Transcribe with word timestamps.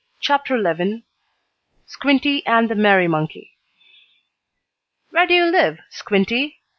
CHAPTER 0.19 0.57
XI 0.57 1.03
SQUINTY 1.85 2.43
AND 2.47 2.69
THE 2.71 2.75
MERRY 2.75 3.07
MONKEY 3.07 3.51
"Where 5.11 5.27
do 5.27 5.35
you 5.35 5.43
live, 5.45 5.79
Squinty?" 5.91 6.57